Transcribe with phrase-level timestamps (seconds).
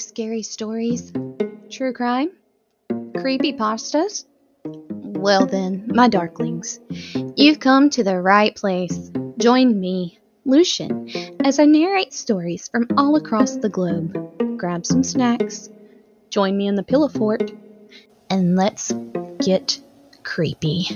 [0.00, 1.12] scary stories,
[1.70, 2.30] true crime,
[3.16, 4.24] creepy pastas?
[4.64, 6.78] Well, then, my darklings,
[7.36, 9.10] you've come to the right place.
[9.38, 11.08] Join me, Lucian,
[11.44, 14.58] as I narrate stories from all across the globe.
[14.58, 15.68] Grab some snacks,
[16.30, 17.50] join me in the pillow fort,
[18.30, 18.92] and let's
[19.38, 19.80] get
[20.22, 20.88] creepy.